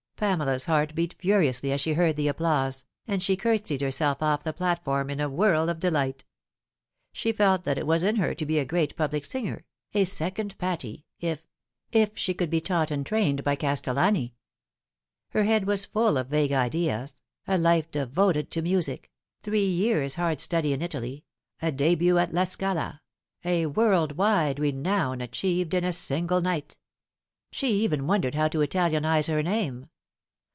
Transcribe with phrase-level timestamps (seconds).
[0.21, 3.65] Pamela's heart beat furiously as she heard the applause, and A Wife and no Wife.
[3.65, 3.81] 139 she curtsied
[4.21, 6.25] herself ofi the platform in a whirl of delight.
[7.11, 10.59] She felt that it was in her to be a great public singer a second
[10.59, 11.47] Patti if
[11.91, 14.35] if she could be taught and trained by Castellani.
[15.29, 19.09] Her head was full of vague ideas a life devoted to music
[19.41, 21.25] three years' hard study in Italy
[21.63, 23.01] a debut at La Scala
[23.43, 26.77] a world wide renown achieved in a single night.
[27.51, 29.87] She even wondered how to Italianise her name.